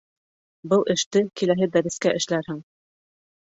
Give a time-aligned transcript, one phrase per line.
[0.73, 2.61] Был эште киләһе дәрескә эшләрһең